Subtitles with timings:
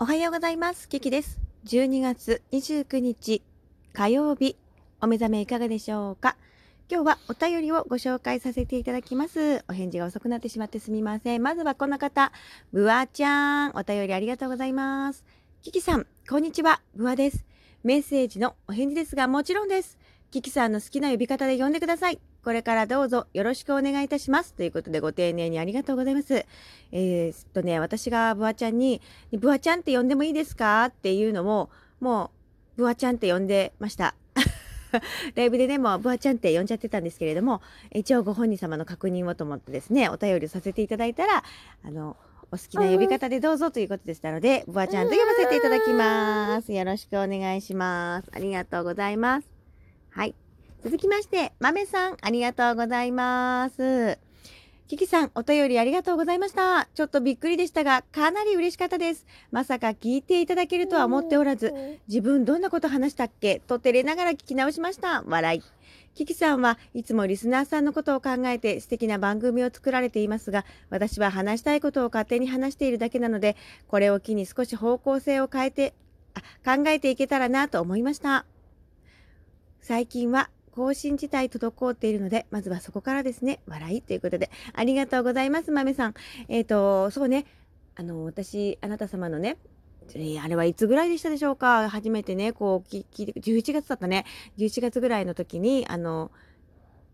[0.00, 0.88] おはようございます。
[0.88, 1.40] キキです。
[1.66, 3.42] 12月29日
[3.92, 4.54] 火曜日、
[5.00, 6.36] お目覚めいかがでしょうか？
[6.88, 9.64] 今日はお便りをご紹介させていただきます。
[9.68, 11.42] お返事が遅くなってしまってすみません。
[11.42, 12.30] まずはこの方、
[12.72, 13.72] ブワちゃん。
[13.74, 15.24] お便りありがとうございます。
[15.62, 16.80] キキさん、こんにちは。
[16.94, 17.44] ブワです。
[17.82, 19.98] メッセージのお返事ですが、もちろんです。
[20.30, 22.18] キキさんの好きな呼び方で呼んでください。
[22.44, 24.52] これからどうぞよろしくお願いいたします。
[24.52, 26.44] ということでご丁寧にありがとうございます。
[26.92, 29.00] えー、っとね、私がブワちゃんに、
[29.32, 30.84] ブワちゃんって呼んでもいいですか？
[30.86, 32.30] っていうのも、も
[32.76, 34.14] う、ブワちゃんって呼んでました。
[35.34, 37.62] ライブでね、もうブワちゃんって呼んじゃってたんですけれども、
[37.94, 41.42] 一応ご本人様の確認をと思ってですね、お便りさせていただいたら、
[41.84, 42.16] あの、
[42.50, 46.70] お好きな呼び方でどうぞということでしたので、ブワちゃんと呼ばせていただきます。
[46.70, 48.30] よろしくお願いします。
[48.32, 49.57] ありがとうございます。
[50.10, 50.34] はい。
[50.82, 54.18] 続きまして、豆さん、ありがとうございます。
[54.86, 56.88] キキさん、お便りありがとうございました。
[56.94, 59.26] ちょっとびっくりでしたが、かなり嬉しかったです。
[59.50, 61.74] まさか聞いていただけるとは思っておらず、
[62.08, 63.60] 自分どんなこと話したっけ？
[63.60, 65.22] と照れながら聞き直しました。
[65.26, 65.62] 笑い。
[66.14, 73.56] キキさんはいつもリスナーさんのことを考えて素敵な番組を作られていますが、私は話したいことを勝手に話しているだけなので、
[73.88, 75.92] これを機に少し方向性を変えて、
[76.64, 78.46] あ考えていけたらなと思いました。
[79.80, 83.60] 最近は更新自体滞っているので、まずはそこからですね。
[83.66, 86.14] 笑いということで、ありがとうございます、豆さん。
[86.48, 87.46] えっ、ー、と、そうね、
[87.96, 89.58] あの、私、あなた様のね、
[90.42, 91.90] あれはいつぐらいでしたでしょうか？
[91.90, 94.24] 初めてね、こう、聞いて、11月だったね。
[94.56, 96.30] 11月ぐらいの時に、あの、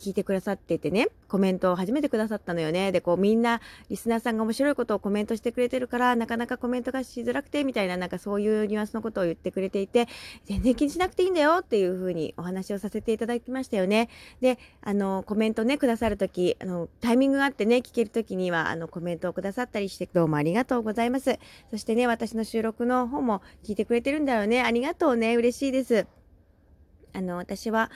[0.00, 2.90] 聞いてくださっててね、コメントを初めてくださったのよね。
[2.90, 10.08] で、こうみんな、リスナーさんが面白いことをコメントしてくれてるから、なかなかコメントがしづらくて、みたいな、なんかそういうニュアンスのことを言ってくれていて、
[10.46, 14.08] 全然気にしなくていいんだよっていうふうにお話をさせていただきましたよね。
[14.40, 21.38] で、あの、コメントね、くださるとき、あの、タイミングがあってね、聞けるときには、あの、コメントをくださったりして、どうもありがとうございます。
[21.70, 24.62] そしてね、私の収録の方も聞いてくれてるんだよね。
[24.62, 25.36] ありがとうね。
[25.36, 26.06] 嬉しいです。
[27.12, 27.90] あの、私は、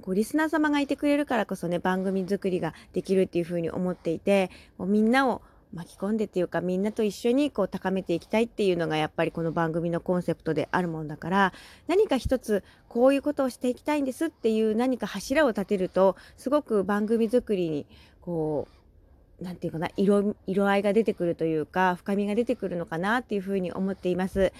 [0.00, 5.42] こうリスナー様がいてくれるからこそね番組作りができるっていうふうに思っていてもうみんなを
[5.74, 11.52] 巻き込んでっていうかみんなと一緒にこう高めていきたいっていうのがやっぱりこの番組のコンセプトであるもんだから
[11.88, 17.86] 何か一つこういうことをしていきたいんですっていう何か柱を立てるとすごく番組作りに
[18.20, 18.82] こう
[19.42, 24.52] なんていうかな色色合いが出てくるというか深みが出てくるのかなっていうふうに思っています、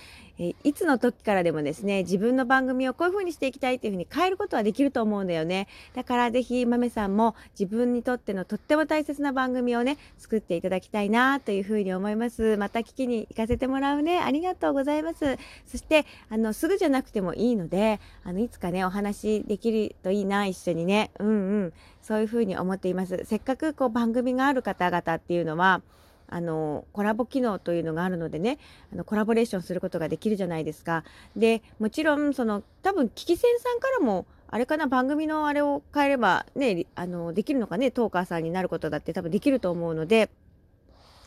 [0.43, 5.69] えー、いつの時からでもですね自分の番組をこういうふうにしていきたいっていうふうに変えることはできると思うんだよね。
[5.95, 12.57] だからぜひ豆さんも自分にとってのとっても大切な番組をね作っていただきたいなというふうに思います。
[12.57, 14.19] また聞きに行かせてもらうね。
[14.19, 15.39] ありがとうございます。
[15.67, 21.11] そしてあのすぐじゃなくてもいいのであのいつかねお話できるといいな一緒にね。
[21.19, 21.31] うんう
[21.67, 21.73] ん。
[22.03, 23.23] そういうふうに思っています。
[23.25, 25.83] せっかくこう番組がある方々っていうのは
[26.33, 28.59] あのコラボ機能というのがあるのでね
[28.93, 31.05] あのコラボレーションすることができるじゃないですか
[31.37, 40.31] でもちろんその多分キキセンさんからもあれかな番組のあれを変えればねあのできるのかねトーカーさんになることだって多分できると思うので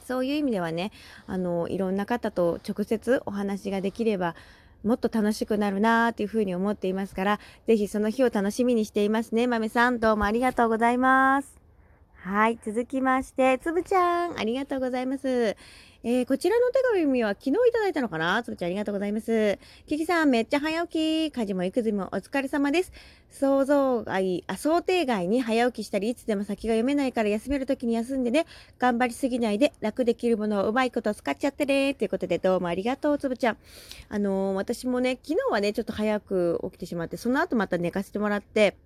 [0.06, 0.92] そういう意味ではね
[1.28, 4.36] あのいろんな方と直接お話ができれば
[4.86, 9.48] もっと楽しくなるなーっていうふうに思っていますから、ぜひその日を楽しみにしていますね。
[9.48, 11.65] 豆さん、どうもありがとうございます。
[12.28, 15.28] はい、続きまして、つぶちゃん、ありがとうございます。
[15.28, 18.42] えー、こちらのお手紙は昨日いただいたのかな？
[18.42, 19.60] つぶちゃんありがとうございます。
[19.86, 21.32] キキさんめっちゃ早起き。
[21.32, 22.92] 家事も育児もお疲れ様です。
[23.30, 28.48] 想像外、あ、想定外に早起きしたり、いつでも先が読めないから休めるときに休んでね。
[28.80, 31.94] 頑張りすぎないで楽できるものをうまいこと使っちゃってね。
[31.94, 33.58] ということでどうもありがとう、つぶちゃん。
[34.10, 38.78] あのー、私もね、昨日はね、ちょっと早く起きてしまって、その後また寝かせてもらって、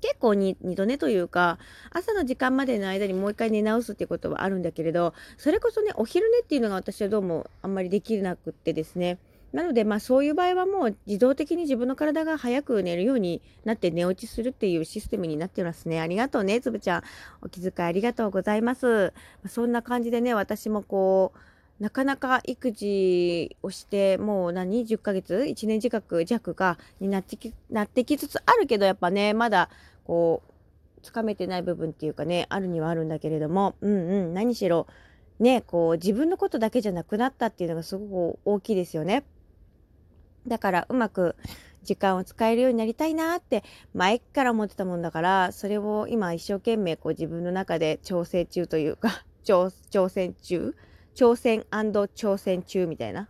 [0.00, 1.58] 結構に二度寝というか
[1.90, 9.18] 朝の時間までの間にもう一回寝直すっていうことはあるんだけれどそれこそねお昼寝っていうのが私はどうもあんまりできなくってですね。
[9.52, 16.00] なのでまあそういう場合はもう自動的に自分の体が早く寝るようになって寝落ちするっていうシステムになってますね。
[16.00, 17.02] ありがとうねつぶちゃん。
[17.42, 19.12] お気遣いありがとうございます。
[19.48, 21.38] そんな感じでね私もこう
[21.80, 29.70] なかなか育児をしてもう何？10ヶ月？1年近く弱かになってきなってきつつあるけどやっぱねまだ
[30.04, 34.86] こうつかめてない部分っていうかねあるにはあるんだけれどもうんうん何しろ
[35.38, 39.24] ねこう自分のことだけじゃなくなったっていうのがすごく大きいですよね。
[40.46, 41.34] だからうまく
[41.82, 50.74] 時間を使えるようになりたいなって前から思ってたもんだからそれを今一生懸命こう自分の中で調整中というか挑戦中
[51.14, 53.28] 挑戦挑戦中みたいな。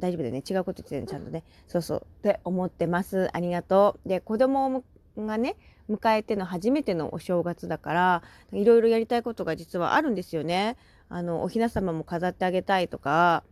[0.00, 0.42] 大丈夫だよね。
[0.48, 1.44] 違うこと言ってるのちゃんとね。
[1.66, 2.06] そうそう。
[2.18, 3.28] って思ってます。
[3.32, 4.08] ありがとう。
[4.08, 4.84] で子供
[5.16, 5.56] がね
[5.88, 8.22] 迎えての初めてのお正月だから
[8.52, 10.76] いろいろやりたいことが実はあるんですよね。
[11.08, 13.44] あのお雛様も飾ってあげたいとか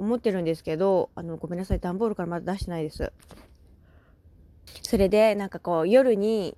[0.00, 3.12] 思ってるんですけど、あの、ごめんなさい、段ボールからまだ出してないです。
[4.82, 6.56] それで、なんかこう、夜に、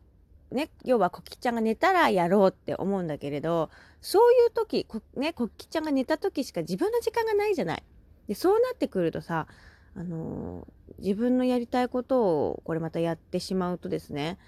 [0.52, 3.70] ね、要はコキちゃんが寝たらやろうって思うんだけれど、
[4.00, 7.82] そういう時、ね、コキちゃんが寝た時しか自分の時間がないじゃない。
[8.28, 9.46] で、そうなってくるとさ、
[9.94, 10.66] あの
[10.98, 14.38] 自分のやりたいことをこれまたやってしまうとですね、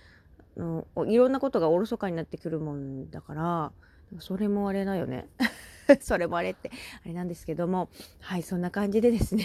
[0.56, 3.72] あのいろんなことがおろそかになってくるもんだから
[4.20, 5.26] それもあれだよね
[6.00, 6.70] それもあれって
[7.04, 7.88] あれなんですけども
[8.20, 9.44] はいそんな感じでですね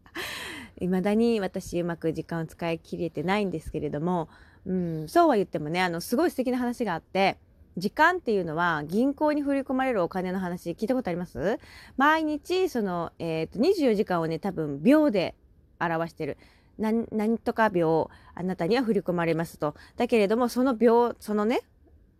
[0.80, 4.28] 未だに私うまく時間を使い切れてないんですけれども、
[4.66, 7.38] うん、そうは言ってもねあのすごい素敵な話があって
[7.76, 11.58] 時間っていうのは銀行に振り込まれるお金の話聞いたことあります？
[11.96, 15.34] 毎日その、えーと、24時間をね多分秒で
[15.80, 16.36] 表してる。
[16.78, 19.74] 何何とか秒あなたには振り込まれますと。
[19.96, 21.62] だけれどもその秒そのね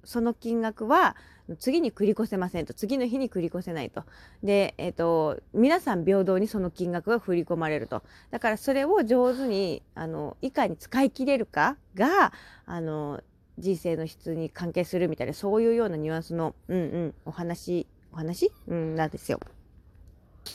[0.04, 1.16] その金額は
[1.56, 4.04] 次に繰り越せませんと次の日に繰り越せないと。
[4.42, 8.02] で、えーと、皆さん平等にその金額が振り込まれると。
[8.30, 12.32] だからそれを上手にあのいかに使い切れるかが
[12.66, 13.20] あの
[13.58, 19.40] 人生の質に関係するみたいなそういうようなニュアンスの、うんうん、お話お話、うん、なんですよ。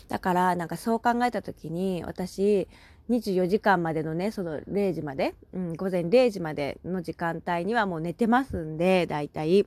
[0.07, 2.67] だからなんかそう考えた時に私
[3.09, 9.65] 24時間までのねその0時まで、うん、午前0時までの時間帯にはもう寝てますんで大体、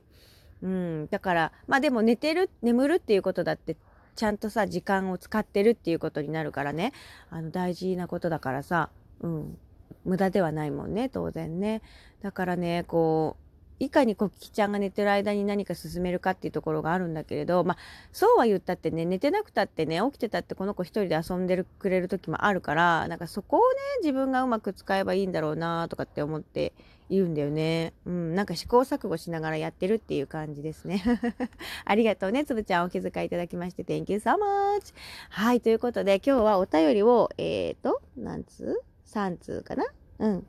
[0.63, 3.75] うん、だからまあでも寝てる眠るっていうことだって
[4.15, 6.93] ちゃんとさ時間を使ってるっていうことになるからね。
[7.29, 8.89] あの大事なことだからさ、
[9.21, 9.57] うん、
[10.05, 11.81] 無駄ではないもんね当然ね。
[12.21, 13.51] だからねこう
[13.83, 17.77] いかにコキちゃんが寝てる間に何か進めるかっていうところがあるんだけれど、まあ、
[18.11, 23.65] そうは言ったってね、寝てなくたってね、起きてたってこの子一人で遊んでるくれる時もあるから、なんかそこをね、
[24.01, 26.73] 自分がうまく使えばいいんだろうなとかって思って
[27.11, 27.93] いるんだよね。
[28.05, 31.03] うん、なんか試行錯誤しながらやってるっていう感じですね。
[31.83, 34.93] ありがとうね、つぶちゃんお気遣いいただきまして、Thank you so much!
[35.29, 39.85] はい、ということで今日はお便りを、えーと、何通 ?3 通かな？
[40.19, 40.45] うん。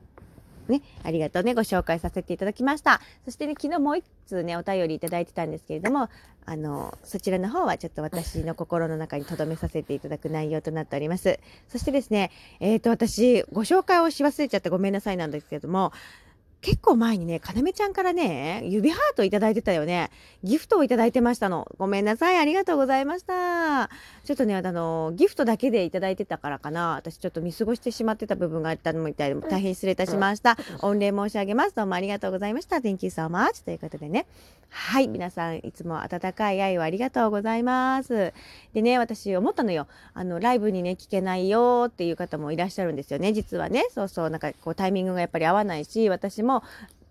[0.69, 3.01] ね、ありがとうね、ご紹介させていただきました。
[3.25, 6.09] そしてね、昨日もう一通ね、お便りいただいてたんですけれども、
[6.45, 11.39] あの、そちらの方はちょっと私の心の中に留めさせていただく内容となっております。
[11.67, 12.31] そしてですね、
[12.61, 15.91] えっ、ー、と、私、ご紹介をし忘れちゃってごめんなさいなんですけれども、
[16.63, 20.09] 結構前にね、かなめちゃんからね、指ハートいただいてたよね。
[20.43, 21.69] ギフトをいただいてましたの。
[21.77, 22.39] ごめんなさい。
[22.39, 23.89] ありがとうございました。
[24.23, 26.95] ちょっとね、あの、ギフトだけでいただいてたからかな。
[26.95, 30.57] 私ちょっと見過ごしてしまってた部分があったのみたいで、大変失礼いたしました。
[30.79, 31.75] 御礼申し上げます。
[31.75, 32.77] どうもありがとうございました。
[32.77, 33.65] Thank you so much.
[33.65, 34.25] ということでね。
[34.69, 35.09] はい。
[35.09, 38.33] 皆さん、いつも温かい愛をありがとうございます。
[38.73, 39.87] でね、私思ったのよ。
[40.13, 43.33] あの、ライブにね、聞けないよっていう方もいらっしゃるんですよね。
[43.33, 43.85] 実はね。
[43.93, 44.29] そうそう。
[44.29, 46.52] なんかこうタイミングがやっぱり合わないし、私も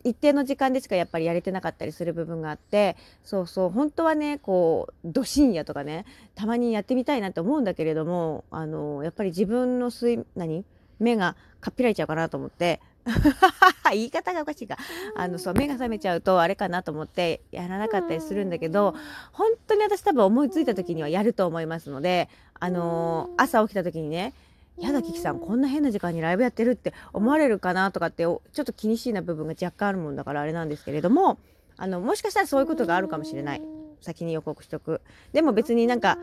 [0.04, 6.04] 一定の時間でしかやっぱりやれてなかったりする部分があってそうそう本当はねこうど深夜とかね
[6.34, 10.64] たまにやってみたいなって思うんだけれどもあのやっぱり自分の睡何？
[10.98, 12.80] 目がかっぴられちゃうかなと思って。
[13.90, 14.76] 言い方がおかしいか。
[15.16, 18.94] あのそう目が覚めちゃうとあれかなと思ってやらなかったりするんだけど
[19.32, 22.28] 本当に私多分思いついた時にはやると思いますので
[22.60, 24.34] あの朝起きた時にね
[24.78, 31.38] やだキキさんこんな変な時間にライブやってるって思われるかなとかってちょっと気にしいな部分が若干あるもんだからあれなんですけれども
[31.76, 33.62] あのもしかしたらそういうことがあるかもしれない。
[34.00, 35.00] 先に予告しとく。
[35.32, 36.18] でも別になんか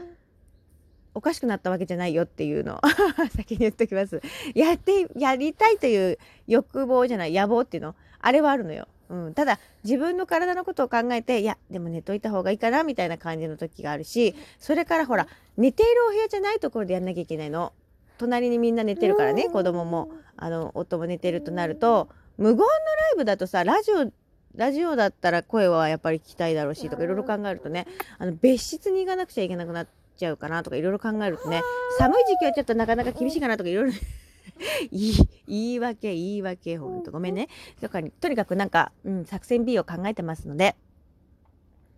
[1.13, 2.79] おかしくなったわけじゃないよっていうのを
[3.35, 4.21] 先に言っときます。
[4.53, 8.87] やってやりたいという欲望じゃない野望っていうのあれはあるのよ。
[9.09, 15.27] うん、ただ自分の体のことを考えていやでも寝といた方がいいかなみたいな感じの時があるしそれからほら
[15.57, 17.73] 寝ているお部屋じゃないところでやんなきゃいけないの。
[18.19, 20.11] 隣にみんな寝てるからね子供も。
[20.41, 22.07] あの夫も寝てるとなると
[22.37, 22.69] 無言のラ
[23.13, 24.09] イブだとさラジオ
[24.55, 27.85] ラジオだったら声はやっぱり聞きたいだろうしとかいろいろ考えるとね
[28.17, 31.61] あの別室に行かなくちゃいけなくなっちゃうかなとかいろいろ考えるとね
[31.97, 33.97] 寒い時期はちょっとなかなか厳しいかなとかいろいろ
[34.91, 37.47] 言い訳言い訳ほんとごめんね。
[37.81, 40.75] とかにとにかくなんか、うん、作戦 B を考えてますので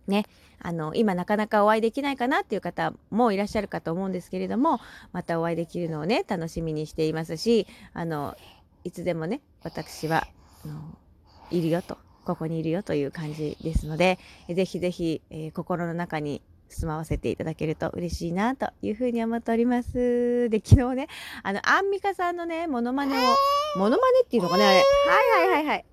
[0.06, 0.26] ね
[0.60, 4.80] あの今なかなかお会いできないかなっていう方もいらっしゃるかと思うんですけれども
[5.12, 8.36] またお会いできるのをね楽しみにしていますしあの
[8.84, 10.26] いつでもね私は
[10.64, 10.80] あの
[11.50, 14.18] いるよとここにいるよという感じですので
[14.48, 16.42] ぜひぜひ、えー、心の中に
[16.72, 20.48] 住まわせていただけると嬉しいなというふうに思っております。
[20.48, 21.08] で、昨日ね、
[21.42, 23.20] あの、アンミカさんのね、モノマネを、
[23.76, 24.76] モノマネっていうのかね、あれ。
[24.76, 24.82] は
[25.46, 25.84] いはいはいはい。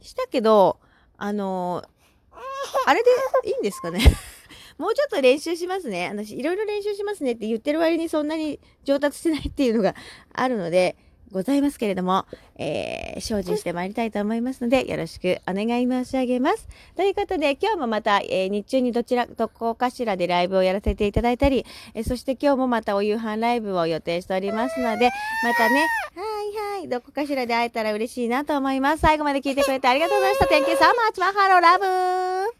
[0.00, 0.80] したけど、
[1.16, 1.84] あの
[2.88, 3.10] あれで
[3.50, 4.00] いいんですかね？
[4.78, 6.08] もうちょっと練習しますね。
[6.10, 9.94] 私、いろいろ練習しますねって言ってる割にそんなに上達してないっていうのが
[10.32, 10.96] あるので、
[11.30, 12.24] ございますけれども、
[12.56, 16.66] えー、精進してまいりたいと思いますので、よろしくお願い申し上げます。
[16.96, 25.10] ということで、今日もまた、えー、日中にどちら、どこかしらでライブをやらせていただいたり、えー、そして今日もまたお夕飯ライブを予定しておりますので、
[25.44, 29.00] またね、はいはい、どこかしらで会えたら嬉しいなと思います。
[29.00, 30.54] 最後まで聞いてくれてありがとうございました。
[30.54, 31.20] Thank you so much.
[31.20, 32.57] マハロラブ